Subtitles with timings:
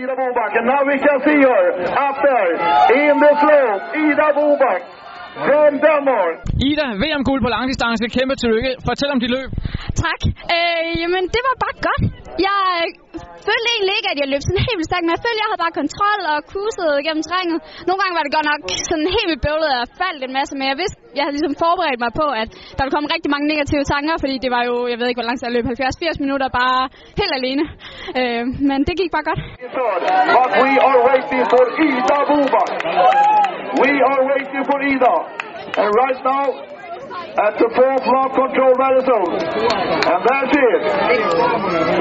[0.00, 1.64] Ida Boback, and now we can see her
[2.06, 2.50] up there
[3.04, 3.82] in the slope.
[4.06, 4.80] Ida Boback
[5.46, 6.34] from Denmark.
[6.68, 8.00] Ida, VM-guld på langdistance.
[8.18, 8.70] Kæmpe tillykke.
[8.88, 9.50] Fortæl om dit løb.
[10.04, 10.20] Tak.
[10.54, 12.02] Øh, jamen, det var bare godt.
[12.48, 12.86] Jeg øh,
[13.46, 13.69] følte
[14.12, 16.20] at jeg løb sådan helt vildt stærkt, men jeg følte, at jeg havde bare kontrol
[16.32, 17.58] og kusede gennem trænget.
[17.88, 20.66] Nogle gange var det godt nok sådan helt vildt bøvlet, og faldt en masse, men
[20.72, 23.84] jeg vidste, jeg havde ligesom forberedt mig på, at der ville komme rigtig mange negative
[23.92, 26.48] tanker, fordi det var jo, jeg ved ikke, hvor lang tid jeg løb, 70-80 minutter
[26.60, 26.80] bare
[27.20, 27.64] helt alene.
[28.20, 29.40] Øh, men det gik bare godt.
[30.38, 32.62] But we are waiting for Ida Buba.
[33.82, 35.14] We are waiting for Ida.
[35.80, 36.44] And right now,
[37.46, 39.30] at the fourth lap control medicine.
[40.12, 40.80] And that's it.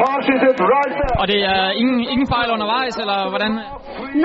[0.02, 1.09] Passes it right there.
[1.22, 3.52] Og det er ingen, ingen fejl undervejs, eller hvordan?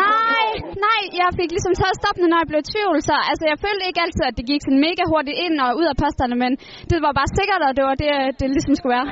[0.05, 0.47] Nej,
[0.87, 3.83] nej, jeg fik ligesom taget stoppene, når jeg blev i tvivl, så altså, jeg følte
[3.89, 6.53] ikke altid, at det gik sådan mega hurtigt ind og ud af posterne, men
[6.91, 9.07] det var bare sikkert, og det var det, det ligesom skulle være.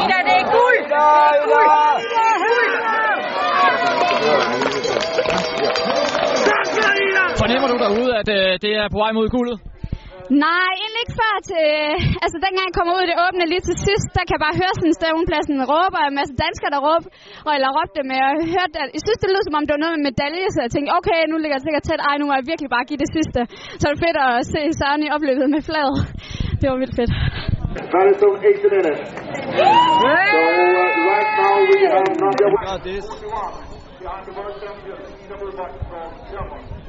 [0.00, 0.76] Ida, det er guld!
[7.46, 9.56] Fornemmer du derude, at øh, det er på vej mod guldet?
[10.44, 11.66] Nej, egentlig ikke før til...
[12.24, 14.58] Altså, dengang jeg kommer ud i det åbne lige til sidst, der kan jeg bare
[14.60, 17.08] høre sådan stævnpladsen råbe, og en masse danskere, der råber,
[17.46, 19.74] og eller råbte med, og jeg hørte, at jeg synes, det lød som om, det
[19.76, 22.24] var noget med medalje, så jeg tænkte, okay, nu ligger jeg sikkert tæt, ej, nu
[22.28, 23.40] må jeg virkelig bare give det sidste.
[23.80, 25.96] Så er det fedt at se Søren i opløbet med flaget.
[26.60, 27.12] Det var vildt fedt.
[28.20, 29.00] Soon, eight minutes.
[30.32, 32.48] So uh, right now we have number
[36.48, 36.85] one.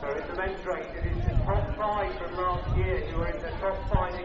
[0.00, 0.88] So it's a men's race.
[0.96, 4.16] It is the top five from last year who are in the top five.